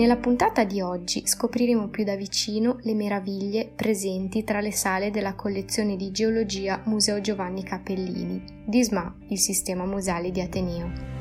Nella 0.00 0.16
puntata 0.16 0.64
di 0.64 0.80
oggi 0.80 1.26
scopriremo 1.26 1.88
più 1.88 2.04
da 2.04 2.16
vicino 2.16 2.78
le 2.84 2.94
meraviglie 2.94 3.70
presenti 3.76 4.44
tra 4.44 4.62
le 4.62 4.72
sale 4.72 5.10
della 5.10 5.34
collezione 5.34 5.96
di 5.96 6.10
geologia 6.10 6.80
Museo 6.86 7.20
Giovanni 7.20 7.62
Capellini, 7.62 8.42
di 8.64 8.82
SMA, 8.82 9.14
il 9.28 9.38
sistema 9.38 9.84
museale 9.84 10.30
di 10.30 10.40
Ateneo. 10.40 11.19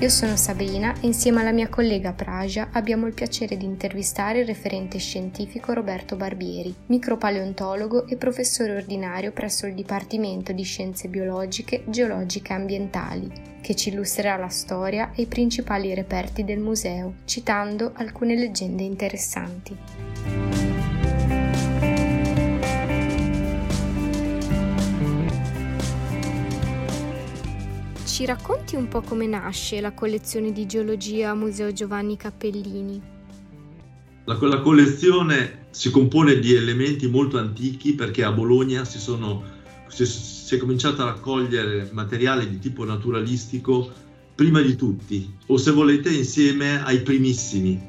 Io 0.00 0.10
sono 0.10 0.36
Sabrina 0.36 0.94
e 1.00 1.06
insieme 1.06 1.40
alla 1.40 1.50
mia 1.50 1.68
collega 1.68 2.12
Praja 2.12 2.68
abbiamo 2.70 3.08
il 3.08 3.14
piacere 3.14 3.56
di 3.56 3.64
intervistare 3.64 4.38
il 4.38 4.46
referente 4.46 4.98
scientifico 4.98 5.72
Roberto 5.72 6.14
Barbieri, 6.14 6.72
micropaleontologo 6.86 8.06
e 8.06 8.16
professore 8.16 8.76
ordinario 8.76 9.32
presso 9.32 9.66
il 9.66 9.74
Dipartimento 9.74 10.52
di 10.52 10.62
Scienze 10.62 11.08
Biologiche, 11.08 11.82
Geologiche 11.86 12.52
e 12.52 12.54
Ambientali, 12.54 13.32
che 13.60 13.74
ci 13.74 13.88
illustrerà 13.88 14.36
la 14.36 14.48
storia 14.48 15.10
e 15.16 15.22
i 15.22 15.26
principali 15.26 15.92
reperti 15.92 16.44
del 16.44 16.60
museo, 16.60 17.14
citando 17.24 17.90
alcune 17.96 18.36
leggende 18.36 18.84
interessanti. 18.84 20.67
Ci 28.18 28.24
racconti 28.24 28.74
un 28.74 28.88
po' 28.88 29.00
come 29.00 29.28
nasce 29.28 29.80
la 29.80 29.92
collezione 29.92 30.50
di 30.50 30.66
geologia 30.66 31.34
Museo 31.34 31.72
Giovanni 31.72 32.16
Cappellini? 32.16 33.00
La, 34.24 34.36
la 34.40 34.58
collezione 34.58 35.66
si 35.70 35.88
compone 35.92 36.40
di 36.40 36.52
elementi 36.52 37.06
molto 37.06 37.38
antichi 37.38 37.94
perché 37.94 38.24
a 38.24 38.32
Bologna 38.32 38.84
si, 38.84 38.98
sono, 38.98 39.44
si, 39.86 40.04
si 40.04 40.52
è 40.52 40.58
cominciato 40.58 41.02
a 41.02 41.04
raccogliere 41.04 41.90
materiale 41.92 42.50
di 42.50 42.58
tipo 42.58 42.84
naturalistico 42.84 43.88
prima 44.34 44.62
di 44.62 44.74
tutti, 44.74 45.32
o 45.46 45.56
se 45.56 45.70
volete 45.70 46.10
insieme 46.10 46.82
ai 46.82 47.02
primissimi. 47.02 47.80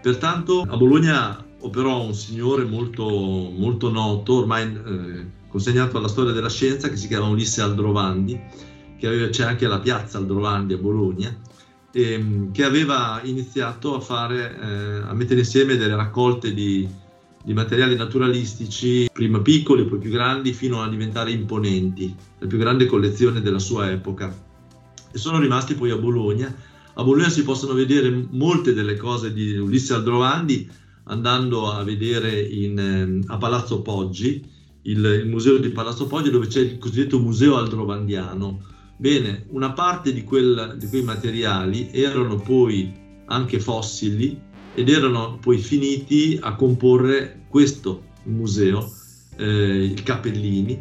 Pertanto 0.00 0.60
a 0.60 0.76
Bologna 0.76 1.44
operò 1.58 2.04
un 2.04 2.14
signore 2.14 2.62
molto, 2.62 3.04
molto 3.08 3.90
noto, 3.90 4.34
ormai 4.34 4.62
eh, 4.62 5.26
consegnato 5.48 5.98
alla 5.98 6.06
storia 6.06 6.30
della 6.30 6.48
scienza, 6.48 6.88
che 6.88 6.96
si 6.96 7.08
chiama 7.08 7.26
Ulisse 7.26 7.62
Aldrovandi, 7.62 8.70
aveva, 9.06 9.28
c'è 9.28 9.44
anche 9.44 9.66
la 9.66 9.80
piazza 9.80 10.18
Aldrovandi 10.18 10.74
a 10.74 10.78
Bologna, 10.78 11.34
ehm, 11.92 12.52
che 12.52 12.64
aveva 12.64 13.20
iniziato 13.24 13.94
a, 13.94 14.00
fare, 14.00 14.58
eh, 14.60 15.08
a 15.08 15.12
mettere 15.14 15.40
insieme 15.40 15.76
delle 15.76 15.96
raccolte 15.96 16.52
di, 16.52 16.88
di, 17.44 17.52
materiali 17.52 17.96
naturalistici, 17.96 19.08
prima 19.12 19.40
piccoli, 19.40 19.84
poi 19.84 19.98
più 19.98 20.10
grandi, 20.10 20.52
fino 20.52 20.82
a 20.82 20.88
diventare 20.88 21.30
imponenti, 21.30 22.14
la 22.38 22.46
più 22.46 22.58
grande 22.58 22.86
collezione 22.86 23.40
della 23.40 23.58
sua 23.58 23.90
epoca. 23.90 24.34
E 25.10 25.18
sono 25.18 25.38
rimasti 25.38 25.74
poi 25.74 25.90
a 25.90 25.96
Bologna. 25.96 26.54
A 26.94 27.04
Bologna 27.04 27.28
si 27.28 27.42
possono 27.42 27.74
vedere 27.74 28.26
molte 28.30 28.74
delle 28.74 28.96
cose 28.96 29.32
di 29.32 29.56
Ulisse 29.56 29.94
Aldrovandi 29.94 30.80
andando 31.04 31.70
a 31.70 31.82
vedere 31.82 32.40
in, 32.40 32.78
ehm, 32.78 33.24
a 33.26 33.38
Palazzo 33.38 33.82
Poggi, 33.82 34.44
il, 34.82 35.04
il, 35.04 35.26
museo 35.26 35.58
di 35.58 35.68
Palazzo 35.70 36.06
Poggi 36.06 36.30
dove 36.30 36.46
c'è 36.46 36.60
il 36.60 36.78
cosiddetto 36.78 37.18
museo 37.18 37.56
aldrovandiano, 37.56 38.60
Bene, 39.02 39.46
una 39.48 39.72
parte 39.72 40.12
di, 40.12 40.22
quel, 40.22 40.76
di 40.78 40.86
quei 40.86 41.02
materiali 41.02 41.90
erano 41.90 42.36
poi 42.36 42.92
anche 43.26 43.58
fossili 43.58 44.40
ed 44.74 44.88
erano 44.88 45.38
poi 45.40 45.58
finiti 45.58 46.38
a 46.40 46.54
comporre 46.54 47.46
questo 47.48 48.00
museo, 48.26 48.88
eh, 49.38 49.86
il 49.86 50.04
Capellini, 50.04 50.80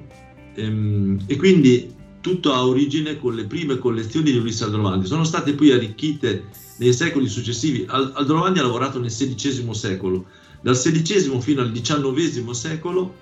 ehm, 0.53 1.23
e 1.25 1.35
quindi 1.35 1.95
tutto 2.21 2.53
ha 2.53 2.63
origine 2.63 3.17
con 3.17 3.33
le 3.33 3.45
prime 3.45 3.79
collezioni 3.79 4.29
di 4.29 4.37
Ulisse 4.37 4.65
Aldrovandi. 4.65 5.07
Sono 5.07 5.23
state 5.23 5.53
poi 5.53 5.71
arricchite 5.71 6.43
nei 6.77 6.93
secoli 6.93 7.27
successivi. 7.27 7.87
Aldrovandi 7.87 8.59
ha 8.59 8.61
lavorato 8.61 8.99
nel 8.99 9.09
XVI 9.09 9.73
secolo. 9.73 10.27
Dal 10.61 10.75
XVI 10.75 11.41
fino 11.41 11.61
al 11.61 11.71
XIX 11.71 12.51
secolo 12.51 13.15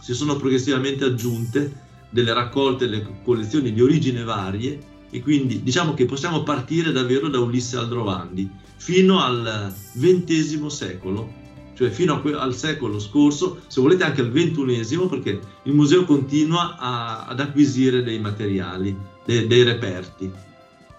si 0.00 0.14
sono 0.14 0.36
progressivamente 0.36 1.02
aggiunte 1.02 1.86
delle 2.10 2.32
raccolte, 2.32 2.88
delle 2.88 3.06
collezioni 3.22 3.72
di 3.72 3.82
origine 3.82 4.22
varie 4.22 4.78
e 5.10 5.22
quindi 5.22 5.62
diciamo 5.62 5.94
che 5.94 6.04
possiamo 6.04 6.42
partire 6.42 6.92
davvero 6.92 7.28
da 7.28 7.38
Ulisse 7.38 7.76
Aldrovandi 7.76 8.48
fino 8.76 9.20
al 9.22 9.74
XX 9.98 10.66
secolo, 10.66 11.32
cioè 11.74 11.90
fino 11.90 12.14
a, 12.14 12.40
al 12.40 12.54
secolo 12.54 12.98
scorso, 12.98 13.60
se 13.66 13.80
volete 13.80 14.04
anche 14.04 14.20
al 14.20 14.30
XXI, 14.30 15.06
perché 15.08 15.40
il 15.64 15.72
museo 15.74 16.04
continua 16.04 16.76
a, 16.78 17.26
ad 17.26 17.40
acquisire 17.40 18.02
dei 18.02 18.18
materiali, 18.18 18.96
de, 19.24 19.46
dei 19.46 19.62
reperti. 19.62 20.30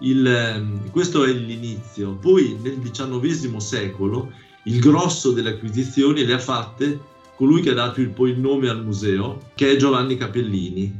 Il, 0.00 0.26
ehm, 0.26 0.90
questo 0.90 1.24
è 1.24 1.32
l'inizio. 1.32 2.14
Poi 2.14 2.56
nel 2.62 2.78
XIX 2.80 3.56
secolo 3.56 4.32
il 4.64 4.78
grosso 4.78 5.32
delle 5.32 5.50
acquisizioni 5.50 6.24
le 6.24 6.34
ha 6.34 6.38
fatte 6.38 7.00
colui 7.36 7.62
che 7.62 7.70
ha 7.70 7.74
dato 7.74 8.00
il, 8.00 8.10
poi 8.10 8.30
il 8.32 8.38
nome 8.38 8.68
al 8.68 8.84
museo, 8.84 9.40
che 9.54 9.72
è 9.72 9.76
Giovanni 9.76 10.16
Capellini, 10.16 10.99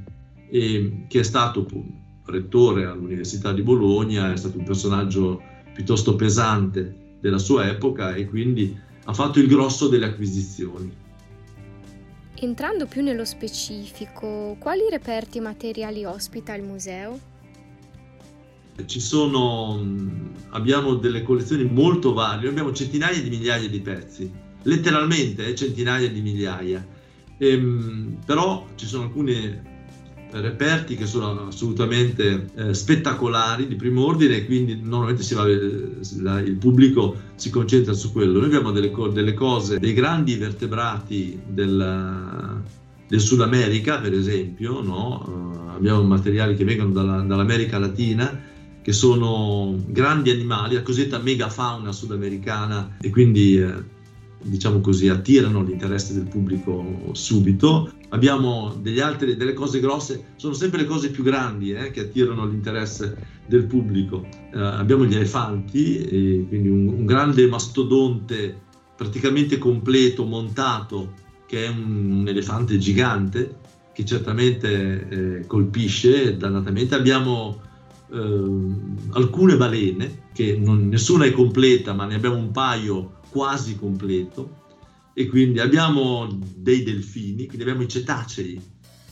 e, 0.51 1.05
che 1.09 1.21
è 1.21 1.23
stato 1.23 1.67
rettore 2.25 2.85
all'Università 2.85 3.53
di 3.53 3.63
Bologna, 3.63 4.33
è 4.33 4.37
stato 4.37 4.59
un 4.59 4.65
personaggio 4.65 5.43
piuttosto 5.73 6.17
pesante 6.17 7.17
della 7.21 7.39
sua 7.39 7.69
epoca 7.69 8.15
e 8.15 8.27
quindi 8.27 8.79
ha 9.05 9.13
fatto 9.13 9.39
il 9.39 9.47
grosso 9.47 9.89
delle 9.89 10.07
acquisizioni. 10.07 10.93
Entrando 12.43 12.87
più 12.87 13.03
nello 13.03 13.25
specifico, 13.25 14.57
quali 14.59 14.83
reperti 14.91 15.41
materiali 15.41 16.05
ospita 16.05 16.55
il 16.55 16.63
museo? 16.63 17.29
Ci 18.87 19.01
sono, 19.01 19.85
abbiamo 20.51 20.95
delle 20.95 21.23
collezioni 21.23 21.65
molto 21.65 22.15
varie, 22.15 22.49
abbiamo 22.49 22.73
centinaia 22.73 23.21
di 23.21 23.29
migliaia 23.29 23.69
di 23.69 23.81
pezzi, 23.81 24.33
letteralmente 24.63 25.47
eh, 25.47 25.55
centinaia 25.55 26.09
di 26.09 26.21
migliaia. 26.23 26.87
Ehm, 27.37 28.19
però 28.25 28.67
ci 28.77 28.87
sono 28.87 29.05
alcuni 29.05 29.70
reperti 30.33 30.97
che 30.97 31.07
sono 31.07 31.49
assolutamente 31.49 32.51
eh, 32.55 32.75
spettacolari 32.75 33.67
di 33.67 33.75
primo 33.75 34.05
ordine 34.05 34.45
quindi 34.45 34.81
normalmente 34.83 35.35
va, 35.35 35.45
la, 36.23 36.41
il 36.41 36.57
pubblico 36.57 37.17
si 37.35 37.51
concentra 37.51 37.93
su 37.93 38.13
quello. 38.13 38.39
Noi 38.39 38.47
abbiamo 38.47 38.71
delle, 38.71 38.93
delle 39.13 39.35
cose, 39.35 39.79
dei 39.79 39.93
grandi 39.93 40.37
vertebrati 40.37 41.41
del, 41.47 42.63
del 43.09 43.21
Sud 43.21 43.41
America, 43.41 43.99
per 43.99 44.13
esempio, 44.13 44.81
no? 44.83 45.25
uh, 45.27 45.75
abbiamo 45.75 46.03
materiali 46.03 46.55
che 46.55 46.65
vengono 46.65 46.91
dalla, 46.91 47.21
dall'America 47.23 47.79
Latina 47.79 48.49
che 48.83 48.93
sono 48.93 49.77
grandi 49.87 50.31
animali, 50.31 50.75
la 50.75 50.83
cosiddetta 50.83 51.19
megafauna 51.19 51.93
sudamericana 51.93 52.97
e 53.01 53.11
quindi 53.11 53.61
eh, 53.61 53.75
diciamo 54.43 54.81
così, 54.81 55.09
attirano 55.09 55.63
l'interesse 55.63 56.15
del 56.15 56.29
pubblico 56.29 57.11
subito. 57.13 57.93
Abbiamo 58.11 58.81
altri, 59.01 59.37
delle 59.37 59.53
cose 59.53 59.79
grosse, 59.79 60.33
sono 60.37 60.53
sempre 60.53 60.81
le 60.81 60.87
cose 60.87 61.11
più 61.11 61.23
grandi 61.23 61.73
eh, 61.73 61.91
che 61.91 62.01
attirano 62.01 62.45
l'interesse 62.45 63.17
del 63.47 63.67
pubblico. 63.67 64.27
Eh, 64.53 64.59
abbiamo 64.59 65.05
gli 65.05 65.15
elefanti, 65.15 66.47
quindi 66.49 66.69
un, 66.69 66.89
un, 66.89 67.07
grande 67.07 67.47
mastodonte 67.47 68.69
praticamente 68.97 69.59
completo, 69.59 70.25
montato, 70.25 71.13
che 71.47 71.67
è 71.67 71.69
un, 71.69 72.21
un 72.21 72.29
elefante 72.29 72.79
gigante, 72.79 73.59
che 73.93 74.05
certamente 74.05 75.09
eh, 75.09 75.47
colpisce 75.47 76.37
dannatamente. 76.37 76.97
Abbiamo 76.97 77.61
eh, 78.13 78.45
alcune 79.13 79.57
balene, 79.57 80.23
che 80.33 80.59
non, 80.59 80.89
nessuna 80.89 81.27
è 81.27 81.31
completa, 81.31 81.93
ma 81.93 82.07
ne 82.07 82.17
abbiamo 82.17 82.37
un 82.37 82.51
paio 82.51 83.19
quasi 83.31 83.77
completo 83.77 84.59
e 85.13 85.27
quindi 85.27 85.61
abbiamo 85.61 86.29
dei 86.57 86.83
delfini, 86.83 87.47
quindi 87.47 87.63
abbiamo 87.63 87.83
i 87.83 87.89
cetacei 87.89 88.61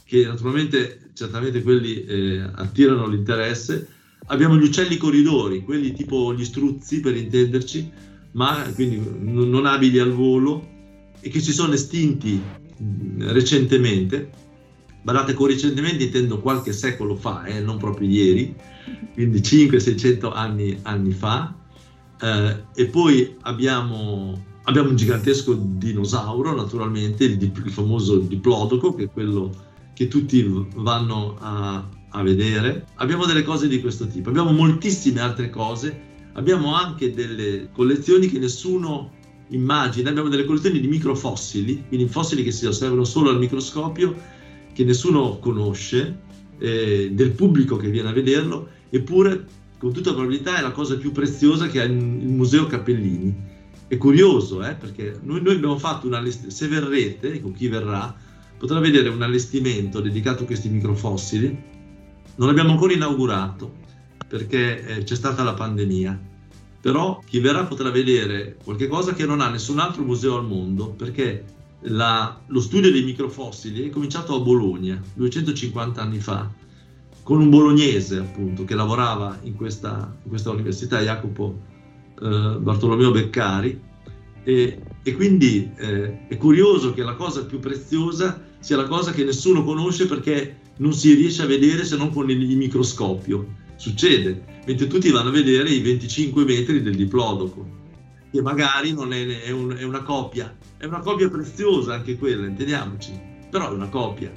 che 0.05 0.25
naturalmente 0.25 1.11
certamente 1.13 1.63
quelli 1.63 2.03
eh, 2.05 2.41
attirano 2.55 3.07
l'interesse, 3.07 3.89
abbiamo 4.27 4.57
gli 4.57 4.63
uccelli 4.63 4.97
corridori, 4.97 5.63
quelli 5.63 5.93
tipo 5.93 6.33
gli 6.33 6.45
struzzi 6.45 7.01
per 7.01 7.15
intenderci, 7.15 7.91
ma 8.33 8.63
quindi 8.75 9.03
non, 9.21 9.67
abili 9.67 9.99
al 9.99 10.13
volo 10.13 10.67
e 11.21 11.29
che 11.29 11.41
si 11.41 11.53
sono 11.53 11.75
estinti 11.75 12.41
recentemente. 13.19 14.31
Guardate, 15.03 15.35
con 15.35 15.49
recentemente 15.49 16.05
intendo 16.05 16.41
qualche 16.41 16.73
secolo 16.73 17.15
fa, 17.15 17.45
eh, 17.45 17.61
non 17.61 17.77
proprio 17.77 18.09
ieri, 18.09 18.55
quindi 19.13 19.41
500-600 19.41 20.33
anni, 20.33 20.79
anni 20.83 21.13
fa, 21.13 21.55
eh, 22.21 22.65
e 22.75 22.87
poi 22.87 23.37
abbiamo, 23.43 24.58
abbiamo, 24.69 24.91
un 24.91 24.97
gigantesco 24.97 25.55
dinosauro, 25.55 26.55
naturalmente, 26.55 27.25
il, 27.25 27.43
il, 27.43 27.71
famoso 27.71 28.19
diplodoco, 28.19 28.95
che 28.95 29.05
è 29.05 29.11
quello 29.11 29.51
che 29.95 30.09
tutti 30.09 30.47
vanno 30.77 31.37
a, 31.41 31.89
a 32.11 32.23
vedere. 32.23 32.87
Abbiamo 32.97 33.25
delle 33.25 33.43
cose 33.43 33.67
di 33.67 33.81
questo 33.81 34.07
tipo, 34.07 34.29
abbiamo 34.29 34.53
moltissime 34.53 35.21
altre 35.21 35.51
cose, 35.51 36.01
abbiamo 36.35 36.75
anche 36.75 37.13
delle 37.13 37.71
collezioni 37.73 38.29
che 38.29 38.39
nessuno 38.39 39.13
immagina, 39.49 40.11
abbiamo 40.11 40.29
delle 40.29 40.45
collezioni 40.45 40.81
di 40.81 40.87
microfossili, 40.87 41.85
quindi 41.89 42.07
fossili 42.07 42.45
che 42.45 42.53
si 42.53 42.67
osservano 42.67 43.05
solo 43.05 43.31
al 43.31 43.39
microscopio, 43.39 44.15
che 44.73 44.85
nessuno 44.85 45.39
conosce, 45.39 46.27
eh, 46.59 47.11
del 47.13 47.31
pubblico 47.31 47.77
che 47.77 47.89
viene 47.89 48.11
a 48.11 48.13
vederlo, 48.13 48.69
eppure 48.91 49.47
con 49.79 49.93
tutta 49.93 50.13
probabilità 50.13 50.59
è 50.59 50.63
la 50.63 50.73
cosa 50.73 50.97
più 50.97 51.13
preziosa 51.13 51.69
che 51.69 51.81
ha 51.81 51.85
il 51.85 51.95
Museo 51.95 52.67
Cappellini. 52.67 53.57
È 53.89 53.97
curioso, 53.97 54.63
eh, 54.63 54.75
perché 54.75 55.19
noi, 55.23 55.41
noi 55.41 55.55
abbiamo 55.55 55.79
fatto 55.79 56.07
un 56.07 56.13
allestimento, 56.13 56.55
se 56.55 56.69
verrete, 56.69 57.41
con 57.41 57.53
chi 57.55 57.69
verrà, 57.69 58.15
potrà 58.59 58.81
vedere 58.81 59.09
un 59.09 59.23
allestimento 59.23 60.01
dedicato 60.01 60.43
a 60.43 60.47
questi 60.47 60.69
microfossili. 60.69 61.47
Non 62.37 62.49
l'abbiamo 62.49 62.73
ancora 62.73 62.93
inaugurato 62.93 63.77
perché 64.29 64.85
eh, 64.85 65.05
c'è 65.05 65.15
stata 65.15 65.43
la 65.43 65.55
pandemia, 65.55 66.21
però 66.83 67.23
chi 67.25 67.41
verrà 67.41 67.65
potrà 67.65 67.91
vedere 67.91 68.59
qualcosa 68.63 69.15
che 69.15 69.25
non 69.25 69.41
ha 69.41 69.49
nessun 69.49 69.79
altro 69.79 70.03
museo 70.03 70.37
al 70.37 70.47
mondo, 70.47 70.91
perché 70.91 71.45
la, 71.83 72.39
lo 72.47 72.61
studio 72.61 72.93
dei 72.93 73.05
microfossili 73.05 73.89
è 73.89 73.91
cominciato 73.91 74.35
a 74.35 74.41
Bologna 74.41 75.01
250 75.15 76.03
anni 76.03 76.19
fa 76.19 76.51
con 77.23 77.41
un 77.41 77.49
bolognese 77.49 78.19
appunto 78.19 78.65
che 78.65 78.75
lavorava 78.75 79.39
in 79.45 79.55
questa, 79.55 80.15
in 80.23 80.29
questa 80.29 80.51
università, 80.51 81.01
Jacopo 81.01 81.77
Bartolomeo 82.21 83.11
Beccari, 83.11 83.87
e, 84.49 84.81
e 85.03 85.15
quindi 85.15 85.71
eh, 85.77 86.27
è 86.27 86.37
curioso 86.39 86.95
che 86.95 87.03
la 87.03 87.15
cosa 87.15 87.45
più 87.45 87.59
preziosa 87.59 88.43
sia 88.61 88.77
la 88.77 88.87
cosa 88.87 89.13
che 89.13 89.23
nessuno 89.23 89.63
conosce 89.63 90.07
perché 90.07 90.61
non 90.79 90.95
si 90.95 91.13
riesce 91.15 91.43
a 91.43 91.47
vedere 91.47 91.85
se 91.85 91.97
non 91.97 92.11
con 92.11 92.31
il, 92.31 92.43
il 92.43 92.57
microscopio. 92.57 93.47
Succede, 93.77 94.43
mentre 94.67 94.87
tutti 94.87 95.11
vanno 95.11 95.29
a 95.29 95.33
vedere 95.33 95.71
i 95.71 95.81
25 95.81 96.45
metri 96.45 96.83
del 96.83 96.97
diplodoco, 96.97 97.77
che 98.31 98.41
magari 98.43 98.93
non 98.93 99.13
è, 99.13 99.43
è, 99.43 99.51
un, 99.51 99.77
è 99.77 99.85
una 99.85 100.03
copia, 100.03 100.57
è 100.77 100.87
una 100.87 101.01
copia 101.01 101.29
preziosa 101.29 101.95
anche 101.95 102.17
quella, 102.17 102.47
intendiamoci, 102.47 103.13
però 103.51 103.71
è 103.71 103.75
una 103.75 103.89
copia. 103.89 104.33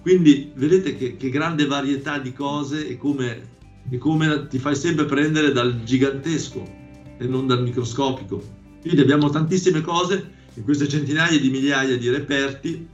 Quindi 0.00 0.52
vedete 0.54 0.96
che, 0.96 1.16
che 1.16 1.30
grande 1.30 1.66
varietà 1.66 2.18
di 2.18 2.32
cose 2.32 2.86
e 2.86 2.96
come, 2.96 3.48
e 3.88 3.98
come 3.98 4.46
ti 4.46 4.58
fai 4.58 4.76
sempre 4.76 5.06
prendere 5.06 5.52
dal 5.52 5.82
gigantesco 5.82 6.77
e 7.18 7.26
non 7.26 7.46
dal 7.46 7.62
microscopico. 7.62 8.42
Quindi 8.80 9.00
abbiamo 9.00 9.28
tantissime 9.28 9.80
cose, 9.80 10.36
in 10.54 10.64
queste 10.64 10.88
centinaia 10.88 11.38
di 11.38 11.50
migliaia 11.50 11.96
di 11.96 12.08
reperti 12.08 12.88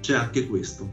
c'è 0.00 0.14
anche 0.14 0.46
questo. 0.46 0.90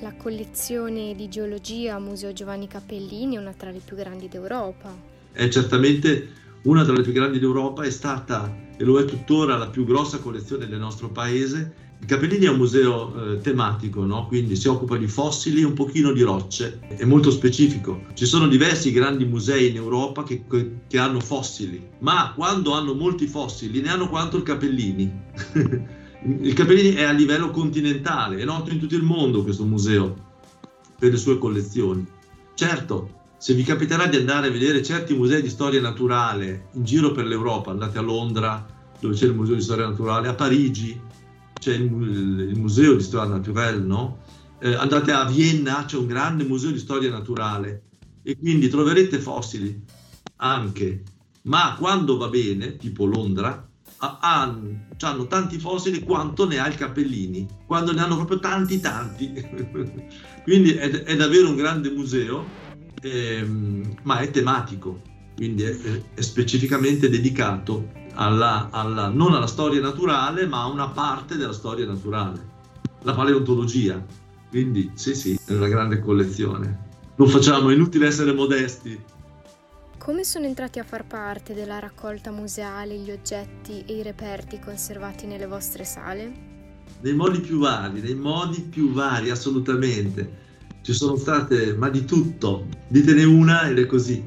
La 0.00 0.14
collezione 0.14 1.14
di 1.14 1.28
geologia 1.28 1.98
Museo 1.98 2.32
Giovanni 2.32 2.66
Cappellini 2.66 3.36
è 3.36 3.38
una 3.38 3.54
tra 3.54 3.70
le 3.70 3.80
più 3.82 3.96
grandi 3.96 4.28
d'Europa. 4.28 4.94
È 5.32 5.48
certamente 5.48 6.28
una 6.62 6.84
tra 6.84 6.92
le 6.92 7.02
più 7.02 7.12
grandi 7.12 7.38
d'Europa, 7.38 7.84
è 7.84 7.90
stata 7.90 8.52
e 8.76 8.84
lo 8.84 8.98
è 8.98 9.04
tuttora 9.04 9.56
la 9.56 9.68
più 9.68 9.84
grossa 9.84 10.18
collezione 10.18 10.66
del 10.66 10.78
nostro 10.78 11.08
paese. 11.08 11.82
Il 12.04 12.10
Capellini 12.10 12.44
è 12.44 12.50
un 12.50 12.58
museo 12.58 13.32
eh, 13.32 13.40
tematico, 13.40 14.04
no? 14.04 14.26
quindi 14.26 14.56
si 14.56 14.68
occupa 14.68 14.98
di 14.98 15.06
fossili 15.06 15.62
e 15.62 15.64
un 15.64 15.72
pochino 15.72 16.12
di 16.12 16.20
rocce, 16.20 16.80
è 16.86 17.06
molto 17.06 17.30
specifico. 17.30 18.04
Ci 18.12 18.26
sono 18.26 18.46
diversi 18.46 18.92
grandi 18.92 19.24
musei 19.24 19.70
in 19.70 19.76
Europa 19.76 20.22
che, 20.22 20.44
che 20.86 20.98
hanno 20.98 21.20
fossili, 21.20 21.82
ma 22.00 22.34
quando 22.36 22.74
hanno 22.74 22.92
molti 22.92 23.26
fossili 23.26 23.80
ne 23.80 23.88
hanno 23.88 24.10
quanto 24.10 24.36
il 24.36 24.42
Capellini. 24.42 25.10
il 26.42 26.52
Capellini 26.52 26.92
è 26.92 27.04
a 27.04 27.10
livello 27.10 27.48
continentale, 27.48 28.36
è 28.36 28.44
noto 28.44 28.70
in 28.70 28.80
tutto 28.80 28.96
il 28.96 29.02
mondo 29.02 29.42
questo 29.42 29.64
museo 29.64 30.14
per 30.98 31.10
le 31.10 31.16
sue 31.16 31.38
collezioni. 31.38 32.06
Certo, 32.52 33.22
se 33.38 33.54
vi 33.54 33.62
capiterà 33.62 34.08
di 34.08 34.16
andare 34.16 34.48
a 34.48 34.50
vedere 34.50 34.82
certi 34.82 35.14
musei 35.14 35.40
di 35.40 35.48
storia 35.48 35.80
naturale 35.80 36.68
in 36.74 36.84
giro 36.84 37.12
per 37.12 37.24
l'Europa, 37.24 37.70
andate 37.70 37.96
a 37.96 38.02
Londra 38.02 38.72
dove 39.00 39.14
c'è 39.14 39.24
il 39.24 39.34
museo 39.34 39.54
di 39.54 39.62
storia 39.62 39.86
naturale, 39.86 40.28
a 40.28 40.34
Parigi 40.34 41.03
c'è 41.64 41.72
il, 41.72 42.48
il 42.50 42.58
museo 42.60 42.94
di 42.94 43.02
storia 43.02 43.32
naturale, 43.32 43.78
no? 43.78 44.18
Eh, 44.60 44.74
andate 44.74 45.12
a 45.12 45.24
Vienna, 45.24 45.84
c'è 45.86 45.96
un 45.96 46.06
grande 46.06 46.44
museo 46.44 46.70
di 46.70 46.78
storia 46.78 47.10
naturale 47.10 47.84
e 48.22 48.36
quindi 48.38 48.68
troverete 48.68 49.18
fossili 49.18 49.82
anche, 50.36 51.02
ma 51.42 51.74
quando 51.78 52.18
va 52.18 52.28
bene, 52.28 52.76
tipo 52.76 53.06
Londra, 53.06 53.66
hanno, 53.96 54.88
hanno 55.00 55.26
tanti 55.26 55.58
fossili 55.58 56.00
quanto 56.00 56.46
ne 56.46 56.58
ha 56.58 56.68
il 56.68 56.74
Cappellini, 56.74 57.46
quando 57.66 57.92
ne 57.92 58.00
hanno 58.02 58.16
proprio 58.16 58.40
tanti 58.40 58.78
tanti. 58.80 59.32
quindi 60.44 60.72
è, 60.72 60.90
è 60.90 61.16
davvero 61.16 61.48
un 61.48 61.56
grande 61.56 61.90
museo 61.90 62.44
ehm, 63.00 64.00
ma 64.02 64.18
è 64.18 64.30
tematico, 64.30 65.00
quindi 65.34 65.62
è, 65.62 65.74
è 66.14 66.20
specificamente 66.20 67.08
dedicato 67.08 68.02
alla, 68.14 68.68
alla, 68.70 69.08
non 69.08 69.34
alla 69.34 69.46
storia 69.46 69.80
naturale, 69.80 70.46
ma 70.46 70.62
a 70.62 70.66
una 70.66 70.88
parte 70.88 71.36
della 71.36 71.52
storia 71.52 71.86
naturale, 71.86 72.46
la 73.02 73.14
paleontologia. 73.14 74.02
Quindi 74.48 74.92
sì, 74.94 75.14
sì, 75.14 75.38
è 75.44 75.52
una 75.52 75.68
grande 75.68 76.00
collezione. 76.00 76.92
Non 77.16 77.28
facciamo, 77.28 77.70
è 77.70 77.74
inutile 77.74 78.06
essere 78.06 78.32
modesti. 78.32 79.02
Come 79.98 80.24
sono 80.24 80.44
entrati 80.44 80.78
a 80.78 80.84
far 80.84 81.06
parte 81.06 81.54
della 81.54 81.78
raccolta 81.78 82.30
museale 82.30 82.96
gli 82.98 83.10
oggetti 83.10 83.84
e 83.86 83.96
i 83.96 84.02
reperti 84.02 84.58
conservati 84.58 85.26
nelle 85.26 85.46
vostre 85.46 85.84
sale? 85.84 86.52
Nei 87.00 87.14
modi 87.14 87.40
più 87.40 87.58
vari, 87.58 88.00
nei 88.00 88.14
modi 88.14 88.60
più 88.62 88.92
vari, 88.92 89.30
assolutamente 89.30 90.42
ci 90.84 90.92
sono 90.92 91.16
state, 91.16 91.74
ma 91.74 91.88
di 91.88 92.04
tutto, 92.04 92.66
ditene 92.88 93.24
una 93.24 93.66
ed 93.68 93.78
è 93.78 93.86
così. 93.86 94.22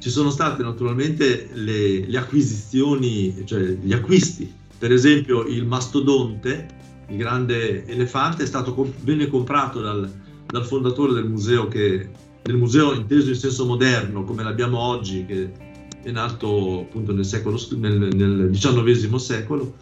Ci 0.00 0.08
sono 0.08 0.30
state 0.30 0.62
naturalmente 0.62 1.50
le, 1.52 2.06
le 2.06 2.18
acquisizioni, 2.18 3.42
cioè 3.44 3.60
gli 3.60 3.92
acquisti. 3.92 4.50
Per 4.78 4.90
esempio 4.90 5.44
il 5.44 5.66
mastodonte, 5.66 6.66
il 7.08 7.18
grande 7.18 7.84
elefante, 7.86 8.44
è 8.44 8.46
stato, 8.46 8.94
venne 9.02 9.28
comprato 9.28 9.82
dal, 9.82 10.10
dal 10.46 10.64
fondatore 10.64 11.12
del 11.12 11.28
museo, 11.28 11.68
che, 11.68 12.08
del 12.42 12.56
museo 12.56 12.94
inteso 12.94 13.28
in 13.28 13.34
senso 13.34 13.66
moderno, 13.66 14.24
come 14.24 14.42
l'abbiamo 14.42 14.78
oggi, 14.78 15.26
che 15.26 15.52
è 16.02 16.10
nato 16.10 16.80
appunto 16.80 17.12
nel, 17.12 17.26
secolo, 17.26 17.60
nel, 17.76 18.08
nel 18.14 18.48
XIX 18.52 19.16
secolo, 19.16 19.74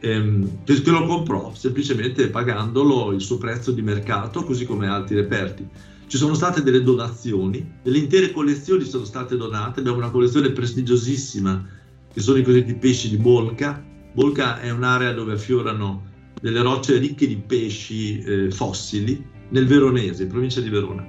ehm, 0.00 0.64
che 0.64 0.90
lo 0.90 1.04
comprò 1.04 1.52
semplicemente 1.54 2.28
pagandolo 2.28 3.12
il 3.12 3.20
suo 3.20 3.36
prezzo 3.36 3.72
di 3.72 3.82
mercato, 3.82 4.42
così 4.42 4.64
come 4.64 4.88
altri 4.88 5.16
reperti. 5.16 5.68
Ci 6.08 6.18
sono 6.18 6.34
state 6.34 6.62
delle 6.62 6.82
donazioni, 6.82 7.78
delle 7.82 7.98
intere 7.98 8.30
collezioni 8.30 8.84
sono 8.84 9.04
state 9.04 9.36
donate, 9.36 9.80
abbiamo 9.80 9.98
una 9.98 10.10
collezione 10.10 10.50
prestigiosissima 10.50 11.66
che 12.12 12.20
sono 12.20 12.38
i 12.38 12.44
cosiddetti 12.44 12.74
pesci 12.74 13.10
di 13.10 13.16
Bolca. 13.16 13.84
Bolca 14.12 14.60
è 14.60 14.70
un'area 14.70 15.12
dove 15.12 15.32
affiorano 15.32 16.04
delle 16.40 16.62
rocce 16.62 16.98
ricche 16.98 17.26
di 17.26 17.36
pesci 17.36 18.20
eh, 18.20 18.50
fossili 18.52 19.20
nel 19.48 19.66
Veronese, 19.66 20.22
in 20.22 20.28
provincia 20.28 20.60
di 20.60 20.68
Verona. 20.68 21.04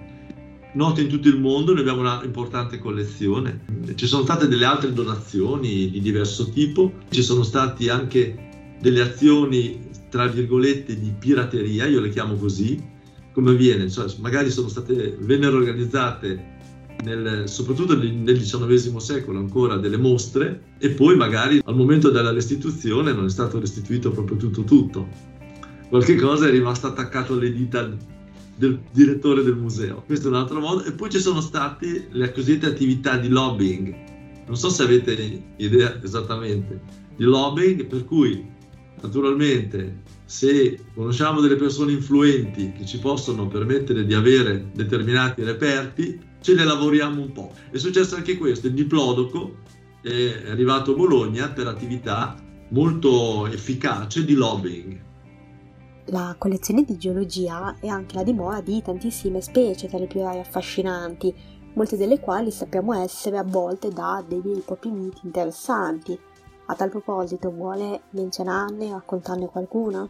Note 0.73 1.01
in 1.01 1.09
tutto 1.09 1.27
il 1.27 1.39
mondo, 1.39 1.73
noi 1.73 1.81
abbiamo 1.81 2.01
una 2.01 2.21
importante 2.23 2.79
collezione. 2.79 3.65
Ci 3.93 4.07
sono 4.07 4.23
state 4.23 4.47
delle 4.47 4.65
altre 4.65 4.93
donazioni 4.93 5.91
di 5.91 6.01
diverso 6.01 6.49
tipo, 6.49 6.91
ci 7.09 7.21
sono 7.21 7.43
stati 7.43 7.87
anche 7.87 8.75
delle 8.79 9.01
azioni, 9.01 9.89
tra 10.09 10.25
virgolette, 10.25 10.99
di 10.99 11.13
pirateria, 11.17 11.85
io 11.85 11.99
le 11.99 12.09
chiamo 12.09 12.35
così, 12.35 12.95
come 13.37 13.51
avviene? 13.51 13.87
Cioè, 13.87 14.11
magari 14.17 14.49
sono 14.49 14.67
state, 14.67 15.15
vennero 15.19 15.57
organizzate 15.57 16.55
nel, 17.03 17.47
soprattutto 17.47 17.95
nel 17.95 18.35
XIX 18.35 18.95
secolo 18.95 19.37
ancora 19.37 19.77
delle 19.77 19.97
mostre 19.97 20.63
e 20.79 20.89
poi 20.89 21.15
magari 21.15 21.61
al 21.63 21.75
momento 21.75 22.09
della 22.09 22.31
restituzione 22.31 23.13
non 23.13 23.25
è 23.25 23.29
stato 23.29 23.59
restituito 23.59 24.09
proprio 24.09 24.37
tutto 24.37 24.63
tutto. 24.63 25.07
Qualche 25.87 26.15
cosa 26.15 26.47
è 26.47 26.49
rimasto 26.49 26.87
attaccato 26.87 27.33
alle 27.33 27.53
dita 27.53 27.87
del 28.55 28.79
direttore 28.91 29.43
del 29.43 29.55
museo. 29.55 30.01
Questo 30.03 30.29
è 30.29 30.31
un 30.31 30.37
altro 30.37 30.59
modo. 30.59 30.83
E 30.85 30.93
poi 30.93 31.11
ci 31.11 31.19
sono 31.19 31.39
state 31.39 32.07
le 32.09 32.31
cosiddette 32.31 32.65
attività 32.65 33.17
di 33.17 33.27
lobbying. 33.27 33.95
Non 34.47 34.57
so 34.57 34.69
se 34.69 34.81
avete 34.81 35.43
idea 35.57 36.01
esattamente 36.03 36.81
di 37.15 37.23
lobbying, 37.23 37.85
per 37.85 38.03
cui 38.03 38.55
Naturalmente, 39.01 40.01
se 40.27 40.77
conosciamo 40.93 41.39
delle 41.39 41.55
persone 41.55 41.93
influenti 41.93 42.73
che 42.73 42.85
ci 42.85 42.99
possono 42.99 43.47
permettere 43.47 44.05
di 44.05 44.13
avere 44.13 44.71
determinati 44.73 45.41
reperti, 45.41 46.19
ce 46.41 46.53
ne 46.53 46.65
lavoriamo 46.65 47.21
un 47.21 47.31
po'. 47.31 47.53
È 47.71 47.77
successo 47.77 48.15
anche 48.15 48.37
questo, 48.37 48.67
il 48.67 48.73
Diplodoco 48.73 49.59
è 50.01 50.49
arrivato 50.49 50.91
a 50.91 50.95
Bologna 50.95 51.49
per 51.49 51.67
attività 51.67 52.35
molto 52.69 53.47
efficace 53.47 54.25
di 54.25 54.33
lobbying. 54.33 55.05
La 56.07 56.35
collezione 56.37 56.83
di 56.83 56.97
geologia 56.97 57.77
è 57.79 57.87
anche 57.87 58.15
la 58.15 58.23
dimora 58.23 58.59
di 58.59 58.81
tantissime 58.81 59.39
specie 59.39 59.87
tra 59.87 59.97
le 59.97 60.07
più 60.07 60.19
rare 60.19 60.41
affascinanti, 60.41 61.33
molte 61.73 61.95
delle 61.95 62.19
quali 62.19 62.51
sappiamo 62.51 62.93
essere 62.93 63.37
avvolte 63.37 63.89
da 63.89 64.21
dei 64.27 64.41
veri 64.41 64.59
e 64.59 64.63
propri 64.63 64.91
miti 64.91 65.21
interessanti, 65.23 66.19
a 66.67 66.75
tal 66.75 66.89
proposito, 66.89 67.49
vuole 67.49 68.01
menzionarne, 68.11 68.91
raccontarne 68.91 69.47
qualcuna? 69.47 70.07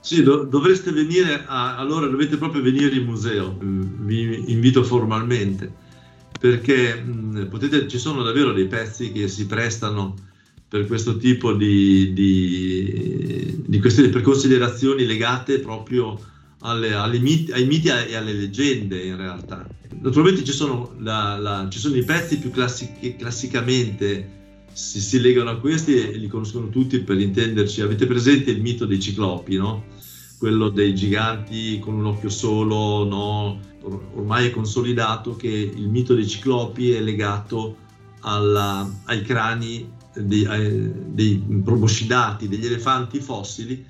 Sì, 0.00 0.22
do- 0.22 0.44
dovreste 0.44 0.92
venire, 0.92 1.44
a, 1.46 1.76
allora 1.76 2.06
dovete 2.06 2.36
proprio 2.38 2.62
venire 2.62 2.96
in 2.96 3.04
museo, 3.04 3.54
vi 3.58 4.50
invito 4.50 4.82
formalmente, 4.82 5.70
perché 6.38 6.94
mh, 6.94 7.48
potete, 7.50 7.86
ci 7.86 7.98
sono 7.98 8.22
davvero 8.22 8.52
dei 8.52 8.66
pezzi 8.66 9.12
che 9.12 9.28
si 9.28 9.46
prestano 9.46 10.14
per 10.66 10.86
questo 10.86 11.16
tipo 11.16 11.52
di, 11.52 12.12
di, 12.12 13.64
di 13.66 13.78
questioni, 13.80 14.08
per 14.08 14.22
considerazioni 14.22 15.04
legate 15.04 15.58
proprio 15.58 16.18
alle, 16.60 16.94
alle 16.94 17.18
miti, 17.18 17.50
ai 17.52 17.66
miti 17.66 17.88
e 17.88 18.14
alle 18.14 18.32
leggende 18.32 19.02
in 19.02 19.16
realtà. 19.16 19.68
Naturalmente 20.00 20.44
ci 20.44 20.52
sono, 20.52 20.94
la, 21.00 21.36
la, 21.36 21.66
ci 21.68 21.78
sono 21.78 21.96
i 21.96 22.04
pezzi 22.04 22.38
più 22.38 22.50
classic, 22.50 23.16
classicamente 23.16 24.38
si, 24.72 25.00
si, 25.00 25.20
legano 25.20 25.50
a 25.50 25.58
questi 25.58 25.96
e 25.96 26.16
li 26.16 26.28
conoscono 26.28 26.68
tutti 26.68 27.00
per 27.00 27.18
intenderci. 27.18 27.80
Avete 27.80 28.06
presente 28.06 28.50
il 28.50 28.60
mito 28.60 28.86
dei 28.86 29.00
ciclopi, 29.00 29.56
no? 29.56 29.84
quello 30.40 30.70
dei 30.70 30.94
giganti 30.94 31.78
con 31.80 31.94
un 31.94 32.06
occhio 32.06 32.30
solo, 32.30 33.04
no? 33.04 33.60
Or- 33.82 34.08
ormai 34.14 34.46
è 34.46 34.50
consolidato 34.50 35.36
che 35.36 35.48
il 35.48 35.88
mito 35.88 36.14
dei 36.14 36.26
ciclopi 36.26 36.92
è 36.92 37.00
legato 37.00 37.76
alla, 38.20 38.90
ai 39.04 39.20
crani 39.20 39.86
dei, 40.14 40.46
ai, 40.46 40.90
dei 41.08 41.44
proboscidati, 41.62 42.48
degli 42.48 42.64
elefanti 42.64 43.20
fossili 43.20 43.84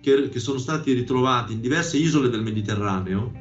che, 0.00 0.28
che, 0.28 0.38
sono 0.38 0.58
stati 0.58 0.92
ritrovati 0.92 1.52
in 1.52 1.60
diverse 1.60 1.96
isole 1.96 2.28
del 2.28 2.42
Mediterraneo, 2.42 3.32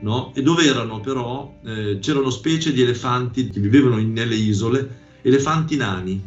no? 0.00 0.32
e 0.34 0.42
dove 0.42 0.64
erano 0.64 1.00
però, 1.00 1.58
eh, 1.64 1.98
c'erano 2.00 2.30
specie 2.30 2.72
di 2.72 2.80
elefanti 2.80 3.50
che 3.50 3.60
vivevano 3.60 3.98
in, 3.98 4.12
nelle 4.12 4.34
isole, 4.34 5.00
elefanti 5.22 5.76
nani, 5.76 6.22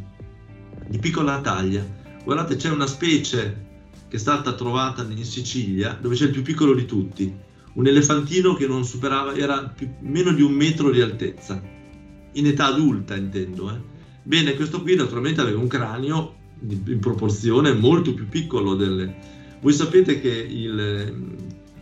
di 0.87 0.97
piccola 0.97 1.41
taglia. 1.41 1.85
Guardate, 2.23 2.55
c'è 2.55 2.69
una 2.69 2.87
specie 2.87 3.63
che 4.07 4.15
è 4.15 4.19
stata 4.19 4.53
trovata 4.53 5.03
in 5.03 5.23
Sicilia, 5.23 5.97
dove 5.99 6.15
c'è 6.15 6.25
il 6.25 6.31
più 6.31 6.41
piccolo 6.41 6.73
di 6.73 6.85
tutti, 6.85 7.33
un 7.73 7.87
elefantino 7.87 8.53
che 8.55 8.67
non 8.67 8.85
superava, 8.85 9.35
era 9.35 9.63
più, 9.63 9.89
meno 9.99 10.31
di 10.31 10.41
un 10.41 10.53
metro 10.53 10.91
di 10.91 11.01
altezza, 11.01 11.61
in 12.33 12.47
età 12.47 12.67
adulta 12.67 13.15
intendo. 13.15 13.69
Eh. 13.71 13.79
Bene, 14.23 14.55
questo 14.55 14.81
qui 14.81 14.95
naturalmente 14.95 15.41
aveva 15.41 15.59
un 15.59 15.67
cranio 15.67 16.35
in 16.67 16.99
proporzione 16.99 17.73
molto 17.73 18.13
più 18.13 18.27
piccolo 18.27 18.75
delle, 18.75 19.13
voi 19.61 19.73
sapete 19.73 20.21
che 20.21 20.29
il, 20.29 21.35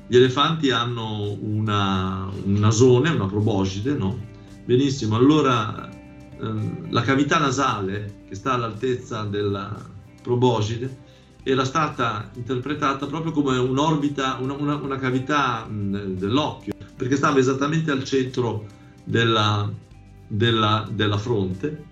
gli 0.08 0.16
elefanti 0.16 0.72
hanno 0.72 1.38
una, 1.42 2.30
un 2.46 2.54
nasone, 2.54 3.10
una 3.10 3.26
proboscide, 3.26 3.94
no? 3.94 4.18
Benissimo, 4.64 5.16
allora 5.16 5.90
ehm, 6.40 6.92
la 6.92 7.02
cavità 7.02 7.40
nasale 7.40 8.24
che 8.28 8.36
sta 8.36 8.54
all'altezza 8.54 9.24
della 9.24 9.76
proboscide 10.22 11.02
era 11.44 11.66
stata 11.66 12.30
interpretata 12.36 13.06
proprio 13.06 13.34
come 13.34 13.58
un'orbita, 13.58 14.38
una, 14.40 14.54
una, 14.54 14.76
una 14.76 14.98
cavità 14.98 15.66
mh, 15.66 16.16
dell'occhio, 16.16 16.74
perché 16.96 17.18
stava 17.18 17.40
esattamente 17.40 17.92
al 17.92 18.04
centro 18.06 18.66
della, 19.04 19.70
della, 20.28 20.88
della 20.90 21.18
fronte 21.18 21.84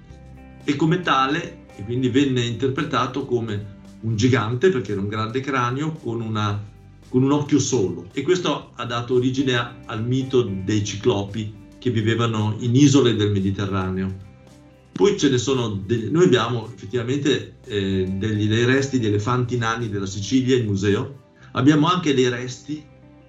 e 0.63 0.75
come 0.75 1.01
tale, 1.01 1.65
e 1.75 1.83
quindi 1.83 2.09
venne 2.09 2.45
interpretato 2.45 3.25
come 3.25 3.79
un 4.01 4.15
gigante 4.15 4.69
perché 4.69 4.93
era 4.93 5.01
un 5.01 5.07
grande 5.07 5.41
cranio 5.41 5.91
con, 5.91 6.21
una, 6.21 6.59
con 7.09 7.23
un 7.23 7.31
occhio 7.31 7.59
solo 7.59 8.07
e 8.13 8.21
questo 8.23 8.71
ha 8.75 8.85
dato 8.85 9.15
origine 9.15 9.55
a, 9.55 9.75
al 9.85 10.03
mito 10.03 10.43
dei 10.43 10.83
ciclopi 10.83 11.59
che 11.77 11.89
vivevano 11.89 12.55
in 12.59 12.75
isole 12.75 13.15
del 13.15 13.31
Mediterraneo. 13.31 14.29
Poi 14.91 15.17
ce 15.17 15.29
ne 15.29 15.37
sono, 15.37 15.69
degli, 15.69 16.09
noi 16.11 16.25
abbiamo 16.25 16.65
effettivamente 16.65 17.55
eh, 17.65 18.05
degli, 18.17 18.47
dei 18.47 18.65
resti 18.65 18.99
di 18.99 19.07
elefanti 19.07 19.57
nani 19.57 19.89
della 19.89 20.05
Sicilia 20.05 20.57
in 20.57 20.65
museo, 20.65 21.19
abbiamo 21.53 21.87
anche 21.87 22.13
dei 22.13 22.29
resti 22.29 22.83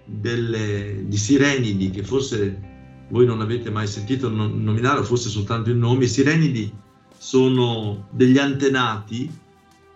delle, 0.05 1.05
di 1.07 1.17
sirenidi 1.17 1.91
che 1.91 2.03
forse 2.03 2.71
voi 3.11 3.27
non 3.27 3.41
avete 3.41 3.71
mai 3.71 3.87
sentito 3.87 4.29
nominare 4.29 5.01
o 5.01 5.05
forse 5.05 5.29
soltanto 5.29 5.71
il 5.71 5.77
nome. 5.77 6.05
I 6.05 6.09
sirenidi 6.09 6.73
sono 7.17 8.09
degli 8.11 8.39
antenati 8.39 9.31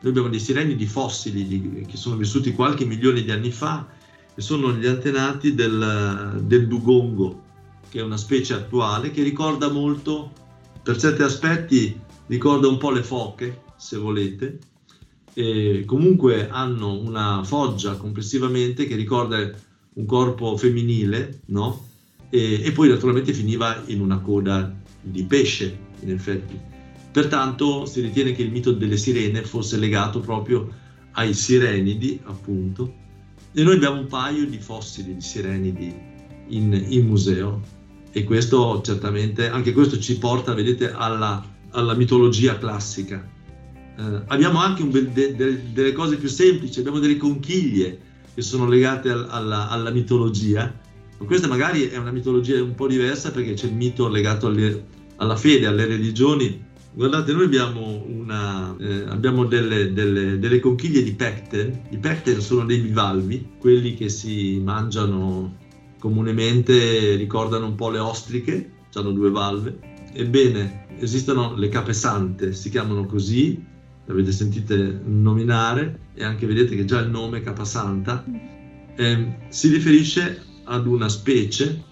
noi 0.06 0.10
abbiamo 0.10 0.28
dei 0.28 0.40
sireni 0.40 0.76
di 0.76 0.86
fossili 0.86 1.46
di, 1.46 1.84
che 1.86 1.96
sono 1.96 2.16
vissuti 2.16 2.52
qualche 2.52 2.84
milione 2.84 3.22
di 3.22 3.30
anni 3.30 3.50
fa 3.50 3.86
e 4.34 4.40
sono 4.40 4.72
gli 4.72 4.86
antenati 4.86 5.54
del, 5.54 6.42
del 6.44 6.68
dugongo, 6.68 7.42
che 7.88 8.00
è 8.00 8.02
una 8.02 8.18
specie 8.18 8.54
attuale 8.54 9.10
che 9.10 9.22
ricorda 9.22 9.68
molto, 9.70 10.30
per 10.86 10.98
certi 10.98 11.22
aspetti, 11.22 12.00
ricorda 12.28 12.68
un 12.68 12.76
po' 12.76 12.92
le 12.92 13.02
foche, 13.02 13.62
se 13.76 13.96
volete, 13.96 14.60
e 15.34 15.82
comunque 15.84 16.48
hanno 16.48 17.00
una 17.00 17.42
foggia 17.42 17.96
complessivamente 17.96 18.86
che 18.86 18.94
ricorda 18.94 19.50
un 19.94 20.06
corpo 20.06 20.56
femminile, 20.56 21.40
no? 21.46 21.88
E, 22.30 22.62
e, 22.62 22.70
poi 22.70 22.88
naturalmente 22.88 23.32
finiva 23.32 23.82
in 23.86 24.00
una 24.00 24.20
coda 24.20 24.72
di 25.00 25.24
pesce, 25.24 25.76
in 26.02 26.12
effetti. 26.12 26.56
Pertanto 27.10 27.84
si 27.84 28.00
ritiene 28.00 28.30
che 28.30 28.42
il 28.42 28.52
mito 28.52 28.70
delle 28.70 28.96
sirene 28.96 29.42
fosse 29.42 29.78
legato 29.78 30.20
proprio 30.20 30.72
ai 31.14 31.34
sirenidi, 31.34 32.20
appunto, 32.26 32.94
e 33.52 33.60
noi 33.64 33.74
abbiamo 33.74 33.98
un 33.98 34.06
paio 34.06 34.46
di 34.46 34.58
fossili 34.58 35.16
di 35.16 35.20
sirenidi 35.20 35.92
in, 36.46 36.86
in 36.90 37.06
museo 37.08 37.74
e 38.16 38.24
questo 38.24 38.80
certamente, 38.82 39.46
anche 39.50 39.74
questo 39.74 39.98
ci 39.98 40.16
porta, 40.16 40.54
vedete, 40.54 40.90
alla, 40.90 41.44
alla 41.72 41.92
mitologia 41.92 42.56
classica. 42.56 43.22
Eh, 43.98 44.22
abbiamo 44.28 44.58
anche 44.58 44.82
un, 44.82 44.90
de, 44.90 45.36
de, 45.36 45.72
delle 45.74 45.92
cose 45.92 46.16
più 46.16 46.26
semplici, 46.26 46.78
abbiamo 46.78 46.98
delle 46.98 47.18
conchiglie 47.18 47.98
che 48.34 48.40
sono 48.40 48.66
legate 48.66 49.10
al, 49.10 49.26
alla, 49.28 49.68
alla, 49.68 49.90
mitologia, 49.90 50.74
questa 51.26 51.46
magari 51.46 51.90
è 51.90 51.98
una 51.98 52.10
mitologia 52.10 52.62
un 52.62 52.74
po' 52.74 52.86
diversa 52.86 53.32
perché 53.32 53.52
c'è 53.52 53.66
il 53.66 53.74
mito 53.74 54.08
legato 54.08 54.46
alle, 54.46 54.86
alla 55.16 55.36
fede, 55.36 55.66
alle 55.66 55.84
religioni, 55.84 56.64
Guardate, 56.94 57.34
noi 57.34 57.44
abbiamo, 57.44 58.06
una, 58.08 58.74
eh, 58.80 59.04
abbiamo 59.08 59.44
delle, 59.44 59.92
delle, 59.92 60.38
delle, 60.38 60.60
conchiglie 60.60 61.02
di 61.02 61.12
pecten. 61.12 61.82
I 61.90 61.98
pecten 61.98 62.40
sono 62.40 62.64
dei 62.64 62.78
bivalvi, 62.78 63.56
quelli 63.58 63.92
che 63.92 64.08
si 64.08 64.58
mangiano 64.64 65.64
comunemente, 66.06 67.16
ricordano 67.16 67.66
un 67.66 67.74
po' 67.74 67.90
le 67.90 67.98
ostriche, 67.98 68.70
hanno 68.94 69.10
due 69.10 69.30
valve. 69.30 69.78
Ebbene, 70.12 70.86
esistono 71.00 71.56
le 71.56 71.68
capesante, 71.68 72.52
si 72.52 72.70
chiamano 72.70 73.06
così, 73.06 73.60
le 74.04 74.12
avete 74.12 74.30
sentite 74.30 75.00
nominare, 75.04 75.98
e 76.14 76.22
anche 76.22 76.46
vedete 76.46 76.76
che 76.76 76.84
già 76.84 77.00
il 77.00 77.10
nome 77.10 77.40
capasanta 77.40 78.24
eh, 78.94 79.36
si 79.48 79.68
riferisce 79.68 80.42
ad 80.64 80.86
una 80.86 81.08
specie 81.08 81.82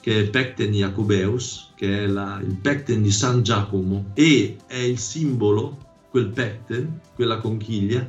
che 0.00 0.20
è 0.20 0.28
Pecten 0.28 0.70
Jacobeus, 0.70 1.72
che 1.74 2.04
è 2.04 2.06
la, 2.06 2.40
il 2.40 2.54
Pecten 2.54 3.02
di 3.02 3.10
San 3.10 3.42
Giacomo 3.42 4.12
e 4.14 4.56
è 4.66 4.78
il 4.78 4.98
simbolo, 4.98 5.76
quel 6.08 6.28
Pecten, 6.28 7.00
quella 7.16 7.38
conchiglia, 7.38 8.08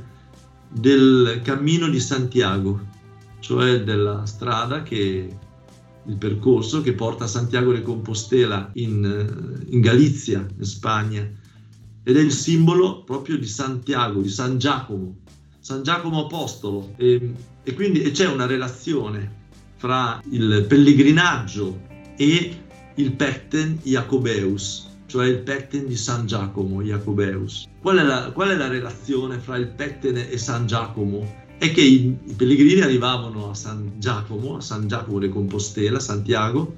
del 0.70 1.42
cammino 1.44 1.90
di 1.90 2.00
Santiago, 2.00 2.80
cioè 3.40 3.82
della 3.82 4.26
strada 4.28 4.84
che 4.84 5.46
il 6.08 6.18
percorso 6.18 6.82
che 6.82 6.94
porta 6.94 7.26
a 7.26 7.28
Santiago 7.28 7.72
de 7.74 7.82
Compostela 7.82 8.72
in, 8.74 9.64
in 9.70 9.82
Galizia, 9.82 10.46
in 10.58 10.64
Spagna, 10.64 11.30
ed 12.04 12.16
è 12.16 12.22
il 12.22 12.32
simbolo 12.32 13.04
proprio 13.04 13.38
di 13.38 13.46
Santiago, 13.46 14.22
di 14.22 14.30
San 14.30 14.58
Giacomo, 14.58 15.18
San 15.60 15.84
Giacomo 15.84 16.26
Apostolo. 16.26 16.94
E, 16.96 17.34
e 17.64 17.74
quindi 17.74 18.02
e 18.02 18.12
c'è 18.12 18.28
una 18.28 18.46
relazione 18.46 19.46
fra 19.76 20.22
il 20.32 20.66
pellegrinaggio 20.68 21.82
e 22.16 22.62
il 22.96 23.12
Pecten 23.12 23.80
Jacobeus, 23.84 24.88
cioè 25.08 25.28
il 25.28 25.40
Pecten 25.40 25.88
di 25.88 25.98
San 25.98 26.26
Giacomo 26.26 26.82
Jacobeus. 26.82 27.68
Qual 27.82 27.98
è 27.98 28.04
la, 28.04 28.32
qual 28.32 28.50
è 28.50 28.56
la 28.56 28.70
relazione 28.70 29.38
fra 29.38 29.58
il 29.58 29.68
Pecten 29.68 30.16
e 30.18 30.38
San 30.38 30.66
Giacomo? 30.66 31.46
È 31.58 31.72
che 31.72 31.82
i, 31.82 32.18
i 32.26 32.34
pellegrini 32.34 32.82
arrivavano 32.82 33.50
a 33.50 33.54
San 33.56 33.94
Giacomo, 33.98 34.58
a 34.58 34.62
San 34.62 34.88
Giacomo 34.88 35.20
de 35.20 35.30
Compostela, 35.30 36.00
Santiago, 36.00 36.76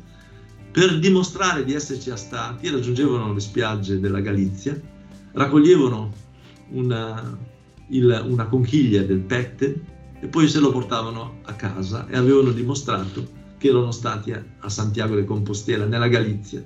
per 0.71 0.99
dimostrare 0.99 1.65
di 1.65 1.73
esserci 1.73 2.11
stati, 2.15 2.69
raggiungevano 2.69 3.33
le 3.33 3.39
spiagge 3.39 3.99
della 3.99 4.21
Galizia, 4.21 4.79
raccoglievano 5.33 6.13
una, 6.69 7.37
il, 7.89 8.25
una 8.27 8.45
conchiglia 8.45 9.01
del 9.01 9.19
Pecten 9.19 9.81
e 10.21 10.27
poi 10.27 10.47
se 10.47 10.59
lo 10.59 10.71
portavano 10.71 11.39
a 11.43 11.53
casa 11.53 12.07
e 12.07 12.15
avevano 12.15 12.51
dimostrato 12.51 13.37
che 13.57 13.67
erano 13.67 13.91
stati 13.91 14.31
a, 14.31 14.69
Santiago 14.69 15.15
de 15.15 15.25
Compostela, 15.25 15.85
nella 15.85 16.07
Galizia. 16.07 16.63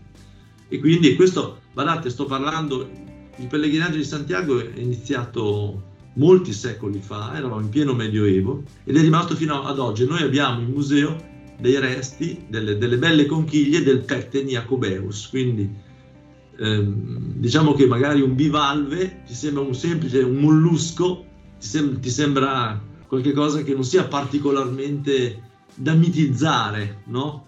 E 0.68 0.80
quindi 0.80 1.16
questo, 1.16 1.62
guardate, 1.74 2.10
sto 2.10 2.26
parlando, 2.26 2.90
il 3.38 3.48
pellegrinaggio 3.48 3.98
di 3.98 4.04
Santiago 4.04 4.60
è 4.60 4.80
iniziato 4.80 5.92
molti 6.14 6.54
secoli 6.54 7.00
fa, 7.00 7.36
eravamo 7.36 7.62
in 7.62 7.70
pieno 7.70 7.94
medioevo, 7.94 8.64
ed 8.84 8.98
è 8.98 9.02
rimasto 9.02 9.36
fino 9.36 9.64
ad 9.64 9.80
oggi. 9.80 10.06
Noi 10.06 10.22
abbiamo 10.22 10.62
in 10.62 10.72
museo 10.72 11.16
dei 11.60 11.80
resti, 11.80 12.46
delle, 12.48 12.78
delle 12.78 12.98
belle 12.98 13.26
conchiglie 13.26 13.84
del 13.84 14.02
Pecten 14.02 14.48
Jacobeus, 14.48 15.30
quindi 15.30 15.70
ehm, 16.58 17.34
diciamo 17.36 17.74
che 17.74 17.88
magari 17.88 18.22
un 18.22 18.36
bivalve 18.36 19.24
ti 19.26 19.34
sembra 19.34 19.64
un 19.64 19.74
semplice, 19.74 20.20
un 20.20 20.36
mollusco, 20.36 21.26
ti, 21.60 21.68
sem- 21.68 22.00
ti 22.00 22.10
sembra 22.10 22.82
qualcosa 23.08 23.62
che 23.62 23.74
non 23.74 23.84
sia 23.84 24.06
particolarmente 24.06 25.42
da 25.76 25.94
mitizzare, 25.94 27.04
no? 27.06 27.48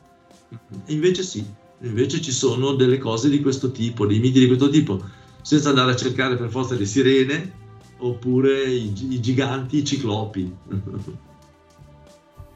Invece 0.88 1.24
sì, 1.24 1.46
invece 1.82 2.22
ci 2.22 2.32
sono 2.32 2.74
delle 2.74 2.98
cose 2.98 3.30
di 3.30 3.42
questo 3.42 3.72
tipo, 3.72 4.06
dei 4.06 4.20
miti 4.20 4.40
di 4.40 4.48
questo 4.48 4.70
tipo, 4.70 5.04
senza 5.42 5.70
andare 5.70 5.92
a 5.92 5.96
cercare 5.96 6.36
per 6.36 6.50
forza 6.50 6.76
le 6.76 6.86
sirene 6.86 7.64
oppure 7.98 8.64
i, 8.64 8.94
i 9.14 9.20
giganti, 9.20 9.78
i 9.78 9.84
ciclopi. 9.84 10.58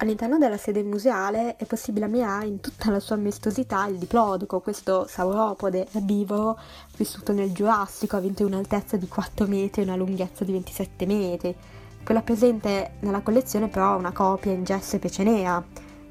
All'interno 0.01 0.37
della 0.37 0.55
sede 0.55 0.81
museale 0.81 1.57
è 1.57 1.65
possibile 1.65 2.05
ammirare 2.05 2.47
in 2.47 2.61
tutta 2.61 2.89
la 2.89 3.01
sua 3.01 3.17
maestosità 3.17 3.85
il 3.87 3.97
diplodico, 3.97 4.61
questo 4.61 5.05
sauropode 5.09 5.87
erbivoro 5.91 6.57
vissuto 6.95 7.33
nel 7.33 7.51
Giurassico, 7.51 8.15
ha 8.15 8.21
vinto 8.21 8.45
un'altezza 8.45 8.95
di 8.95 9.09
4 9.09 9.45
metri 9.45 9.81
e 9.81 9.83
una 9.83 9.97
lunghezza 9.97 10.45
di 10.45 10.53
27 10.53 11.05
metri. 11.05 11.53
Quella 12.01 12.21
presente 12.21 12.91
nella 13.01 13.19
collezione 13.19 13.67
però 13.67 13.95
è 13.95 13.97
una 13.97 14.13
copia 14.13 14.53
in 14.53 14.63
gesso 14.63 14.95
e 14.95 14.99
pece 14.99 15.23
nera. 15.23 15.55
A 15.55 15.63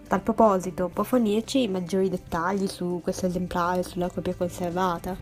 tal 0.06 0.20
proposito, 0.20 0.90
può 0.92 1.02
fornirci 1.02 1.66
maggiori 1.68 2.10
dettagli 2.10 2.66
su 2.66 3.00
questo 3.02 3.24
esemplare, 3.24 3.82
sulla 3.82 4.10
copia 4.10 4.34
conservata? 4.34 5.16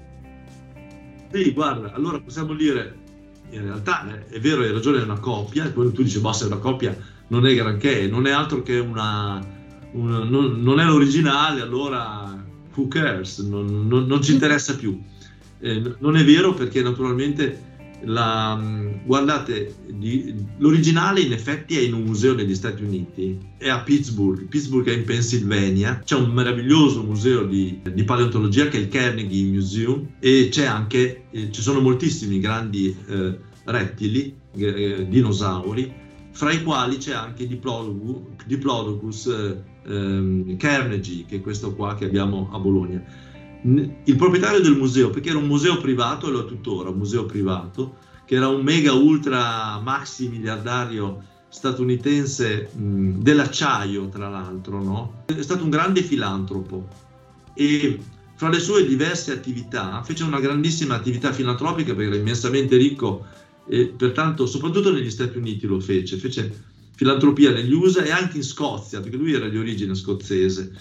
Sì, 1.30 1.52
guarda, 1.52 1.92
allora 1.92 2.20
possiamo 2.20 2.52
dire, 2.54 3.04
in 3.50 3.62
realtà 3.62 4.06
eh, 4.08 4.26
è 4.28 4.40
vero, 4.40 4.62
hai 4.62 4.72
ragione, 4.72 5.00
è 5.00 5.02
una 5.02 5.18
copia, 5.18 5.64
e 5.64 5.68
poi 5.68 5.92
tu 5.92 6.02
dici, 6.02 6.18
boh, 6.18 6.32
se 6.32 6.44
è 6.44 6.46
una 6.46 6.58
copia 6.58 6.96
non 7.28 7.46
è 7.46 7.54
granché, 7.54 8.06
non 8.06 8.26
è 8.26 8.30
altro 8.30 8.62
che 8.62 8.78
una... 8.78 9.44
una 9.92 10.24
non, 10.24 10.62
non, 10.62 10.80
è 10.80 10.84
l'originale, 10.84 11.60
allora 11.60 12.44
who 12.74 12.88
cares, 12.88 13.38
non, 13.38 13.86
non, 13.88 14.06
non 14.06 14.22
ci 14.22 14.32
interessa 14.32 14.76
più. 14.76 15.00
Eh, 15.58 15.94
non 15.98 16.16
è 16.16 16.24
vero 16.24 16.54
perché 16.54 16.82
naturalmente 16.82 17.75
la, 18.02 18.60
guardate, 19.04 19.74
di, 19.90 20.34
l'originale 20.58 21.20
in 21.20 21.32
effetti 21.32 21.78
è 21.78 21.80
in 21.80 21.94
un 21.94 22.02
museo 22.02 22.34
negli 22.34 22.54
Stati 22.54 22.82
Uniti, 22.82 23.38
è 23.56 23.68
a 23.68 23.80
Pittsburgh, 23.80 24.46
Pittsburgh 24.46 24.88
è 24.88 24.92
in 24.92 25.04
Pennsylvania, 25.04 26.00
c'è 26.04 26.16
un 26.16 26.30
meraviglioso 26.30 27.02
museo 27.02 27.44
di, 27.44 27.80
di 27.82 28.04
paleontologia 28.04 28.68
che 28.68 28.76
è 28.76 28.80
il 28.80 28.88
Carnegie 28.88 29.50
Museum 29.50 30.06
e 30.20 30.50
anche, 30.66 31.24
eh, 31.30 31.50
ci 31.50 31.62
sono 31.62 31.80
moltissimi 31.80 32.38
grandi 32.38 32.94
eh, 33.08 33.38
rettili, 33.64 34.34
eh, 34.56 35.06
dinosauri, 35.08 36.04
fra 36.30 36.52
i 36.52 36.62
quali 36.62 36.98
c'è 36.98 37.14
anche 37.14 37.46
Diplodocus, 37.46 38.44
Diplodocus 38.44 39.26
eh, 39.26 39.62
ehm, 39.90 40.56
Carnegie, 40.58 41.24
che 41.24 41.36
è 41.36 41.40
questo 41.40 41.74
qua 41.74 41.94
che 41.94 42.04
abbiamo 42.04 42.50
a 42.52 42.58
Bologna. 42.58 43.02
Il 43.62 44.16
proprietario 44.16 44.60
del 44.60 44.76
museo, 44.76 45.10
perché 45.10 45.30
era 45.30 45.38
un 45.38 45.46
museo 45.46 45.78
privato, 45.78 46.28
e 46.28 46.30
lo 46.30 46.40
è 46.42 46.46
tuttora, 46.46 46.90
un 46.90 46.98
museo 46.98 47.26
privato, 47.26 47.96
che 48.24 48.34
era 48.36 48.48
un 48.48 48.62
mega 48.62 48.92
ultra 48.92 49.80
maxi 49.80 50.28
miliardario 50.28 51.22
statunitense 51.48 52.70
mh, 52.72 53.22
dell'acciaio, 53.22 54.08
tra 54.08 54.28
l'altro, 54.28 54.82
no? 54.82 55.22
è 55.26 55.42
stato 55.42 55.64
un 55.64 55.70
grande 55.70 56.02
filantropo. 56.02 56.88
E 57.54 57.98
fra 58.34 58.50
le 58.50 58.60
sue 58.60 58.86
diverse 58.86 59.32
attività 59.32 60.02
fece 60.02 60.24
una 60.24 60.40
grandissima 60.40 60.94
attività 60.94 61.32
filantropica 61.32 61.94
perché 61.94 62.10
era 62.10 62.16
immensamente 62.16 62.76
ricco 62.76 63.24
e 63.66 63.86
pertanto 63.86 64.46
soprattutto 64.46 64.92
negli 64.92 65.10
Stati 65.10 65.38
Uniti 65.38 65.66
lo 65.66 65.80
fece, 65.80 66.18
fece 66.18 66.74
filantropia 66.94 67.50
negli 67.52 67.72
USA 67.72 68.02
e 68.02 68.10
anche 68.10 68.36
in 68.36 68.42
Scozia, 68.42 69.00
perché 69.00 69.16
lui 69.16 69.32
era 69.32 69.48
di 69.48 69.58
origine 69.58 69.94
scozzese, 69.94 70.72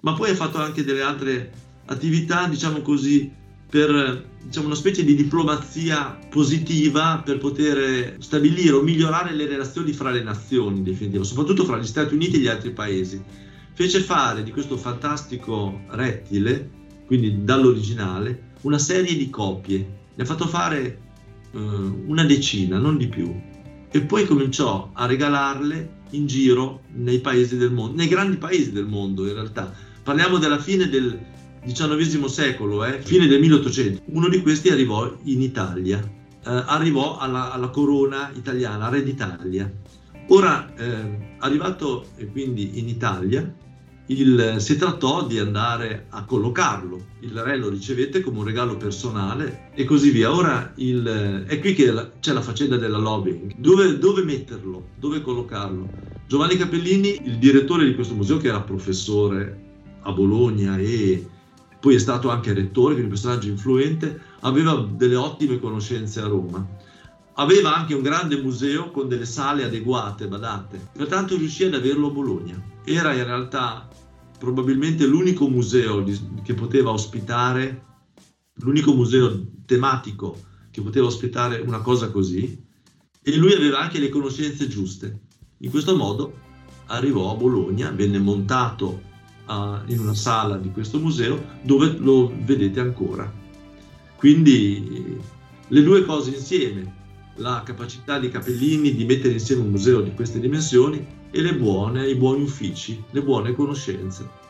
ma 0.00 0.14
poi 0.14 0.30
ha 0.30 0.34
fatto 0.34 0.58
anche 0.58 0.84
delle 0.84 1.02
altre 1.02 1.52
attività, 1.86 2.46
diciamo 2.48 2.80
così, 2.80 3.30
per 3.68 4.28
diciamo, 4.44 4.66
una 4.66 4.74
specie 4.74 5.04
di 5.04 5.14
diplomazia 5.14 6.18
positiva 6.30 7.22
per 7.24 7.38
poter 7.38 8.16
stabilire 8.20 8.72
o 8.72 8.82
migliorare 8.82 9.34
le 9.34 9.46
relazioni 9.46 9.92
fra 9.92 10.10
le 10.10 10.22
nazioni, 10.22 10.78
in 10.78 11.24
soprattutto 11.24 11.64
fra 11.64 11.78
gli 11.78 11.86
Stati 11.86 12.14
Uniti 12.14 12.36
e 12.36 12.38
gli 12.38 12.46
altri 12.46 12.70
paesi. 12.70 13.22
Fece 13.72 14.00
fare 14.00 14.44
di 14.44 14.52
questo 14.52 14.76
fantastico 14.76 15.80
rettile, 15.88 16.70
quindi 17.06 17.42
dall'originale, 17.42 18.52
una 18.60 18.78
serie 18.78 19.16
di 19.16 19.28
copie. 19.30 20.02
Ne 20.14 20.22
ha 20.22 20.26
fatto 20.26 20.46
fare 20.46 20.98
eh, 21.50 21.58
una 21.58 22.24
decina, 22.24 22.78
non 22.78 22.96
di 22.96 23.08
più, 23.08 23.34
e 23.90 24.00
poi 24.02 24.26
cominciò 24.26 24.90
a 24.92 25.06
regalarle 25.06 26.02
in 26.10 26.26
giro 26.26 26.82
nei 26.94 27.18
paesi 27.18 27.56
del 27.56 27.72
mondo, 27.72 27.96
nei 27.96 28.06
grandi 28.06 28.36
paesi 28.36 28.70
del 28.70 28.86
mondo 28.86 29.26
in 29.26 29.34
realtà. 29.34 29.74
Parliamo 30.02 30.38
della 30.38 30.58
fine 30.58 30.88
del 30.88 31.18
XIX 31.64 32.26
secolo, 32.26 32.84
eh, 32.84 33.00
fine 33.00 33.26
del 33.26 33.40
1800. 33.40 34.02
Uno 34.06 34.28
di 34.28 34.42
questi 34.42 34.68
arrivò 34.68 35.10
in 35.24 35.40
Italia, 35.40 35.98
eh, 35.98 36.62
arrivò 36.66 37.16
alla, 37.18 37.52
alla, 37.52 37.68
corona 37.68 38.30
italiana, 38.34 38.88
re 38.88 39.02
d'Italia. 39.02 39.70
Ora, 40.28 40.74
eh, 40.74 41.36
arrivato 41.38 42.06
quindi 42.32 42.78
in 42.78 42.88
Italia, 42.88 43.52
il, 44.06 44.56
si 44.58 44.76
trattò 44.76 45.26
di 45.26 45.38
andare 45.38 46.06
a 46.10 46.24
collocarlo. 46.24 47.04
Il 47.20 47.40
re 47.40 47.56
lo 47.56 47.70
ricevette 47.70 48.20
come 48.20 48.38
un 48.38 48.44
regalo 48.44 48.76
personale 48.76 49.70
e 49.74 49.84
così 49.84 50.10
via. 50.10 50.34
Ora 50.34 50.72
il, 50.76 51.44
è 51.46 51.58
qui 51.60 51.72
che 51.74 52.10
c'è 52.20 52.32
la 52.32 52.42
faccenda 52.42 52.76
della 52.76 52.98
lobbying. 52.98 53.54
Dove, 53.56 53.98
dove, 53.98 54.22
metterlo? 54.22 54.88
Dove 54.98 55.22
collocarlo? 55.22 55.88
Giovanni 56.26 56.56
Capellini, 56.56 57.26
il 57.26 57.38
direttore 57.38 57.84
di 57.86 57.94
questo 57.94 58.14
museo, 58.14 58.36
che 58.38 58.48
era 58.48 58.60
professore 58.60 59.62
a 60.02 60.12
Bologna 60.12 60.76
e 60.76 61.26
poi 61.84 61.96
è 61.96 61.98
stato 61.98 62.30
anche 62.30 62.54
rettore, 62.54 62.94
quindi 62.94 63.02
un 63.02 63.08
personaggio 63.10 63.48
influente, 63.48 64.18
aveva 64.40 64.88
delle 64.90 65.16
ottime 65.16 65.60
conoscenze 65.60 66.18
a 66.22 66.26
Roma. 66.26 66.66
Aveva 67.34 67.76
anche 67.76 67.92
un 67.92 68.00
grande 68.00 68.40
museo 68.40 68.90
con 68.90 69.06
delle 69.06 69.26
sale 69.26 69.64
adeguate, 69.64 70.26
badate, 70.26 70.80
pertanto 70.92 71.36
riuscì 71.36 71.64
ad 71.64 71.74
averlo 71.74 72.06
a 72.06 72.10
Bologna. 72.10 72.58
Era 72.84 73.12
in 73.12 73.24
realtà 73.24 73.86
probabilmente 74.38 75.04
l'unico 75.04 75.46
museo 75.46 76.02
che 76.42 76.54
poteva 76.54 76.90
ospitare, 76.90 77.84
l'unico 78.60 78.94
museo 78.94 79.44
tematico 79.66 80.40
che 80.70 80.80
poteva 80.80 81.04
ospitare 81.04 81.60
una 81.60 81.82
cosa 81.82 82.10
così, 82.10 82.64
e 83.22 83.36
lui 83.36 83.52
aveva 83.52 83.80
anche 83.80 83.98
le 83.98 84.08
conoscenze 84.08 84.68
giuste. 84.68 85.20
In 85.58 85.68
questo 85.68 85.94
modo 85.94 86.32
arrivò 86.86 87.30
a 87.30 87.36
Bologna, 87.36 87.90
venne 87.90 88.18
montato 88.18 89.12
uh, 89.46 89.90
in 89.90 89.98
una 90.00 90.14
sala 90.14 90.56
di 90.56 90.70
questo 90.70 90.98
museo 90.98 91.42
dove 91.62 91.96
lo 91.98 92.32
vedete 92.36 92.80
ancora. 92.80 93.30
Quindi 94.16 95.20
le 95.68 95.82
due 95.82 96.04
cose 96.04 96.30
insieme, 96.30 97.02
la 97.36 97.62
capacità 97.64 98.18
di 98.18 98.28
Capellini 98.28 98.94
di 98.94 99.04
mettere 99.04 99.34
insieme 99.34 99.62
un 99.62 99.70
museo 99.70 100.00
di 100.00 100.14
queste 100.14 100.40
dimensioni 100.40 101.22
e 101.30 101.54
buone, 101.54 102.06
i 102.06 102.14
buoni 102.14 102.42
uffici, 102.42 103.02
le 103.10 103.22
buone 103.22 103.54
conoscenze. 103.54 104.42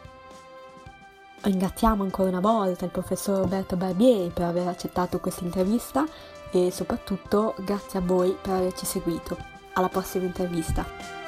Ringraziamo 1.40 2.02
ancora 2.02 2.28
una 2.28 2.40
volta 2.40 2.84
il 2.84 2.90
professor 2.90 3.40
Roberto 3.40 3.76
Barbieri 3.76 4.30
per 4.32 4.44
aver 4.44 4.66
accettato 4.66 5.18
questa 5.18 5.44
intervista 5.44 6.06
e 6.50 6.70
soprattutto 6.70 7.54
grazie 7.64 7.98
a 7.98 8.02
voi 8.02 8.34
per 8.40 8.52
averci 8.52 8.86
seguito. 8.86 9.36
Alla 9.74 9.88
prossima 9.88 10.24
intervista. 10.24 11.23